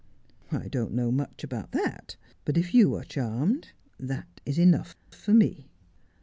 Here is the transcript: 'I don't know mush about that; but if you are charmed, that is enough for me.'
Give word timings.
'I 0.51 0.67
don't 0.67 0.95
know 0.95 1.11
mush 1.11 1.43
about 1.43 1.73
that; 1.73 2.15
but 2.43 2.57
if 2.57 2.73
you 2.73 2.95
are 2.95 3.03
charmed, 3.03 3.73
that 3.99 4.41
is 4.47 4.57
enough 4.57 4.95
for 5.11 5.31
me.' 5.31 5.69